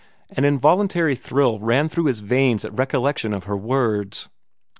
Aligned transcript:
An 0.35 0.45
involuntary 0.45 1.15
thrill 1.15 1.59
ran 1.59 1.87
through 1.87 2.05
his 2.05 2.21
veins 2.21 2.65
at 2.65 2.75
recollection 2.75 3.35
of 3.35 3.43
her 3.43 3.55
words. 3.55 4.29